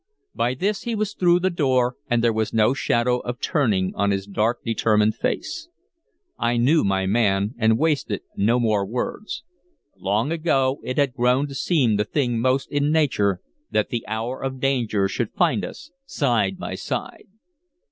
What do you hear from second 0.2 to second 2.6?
By this he was through the door, and there was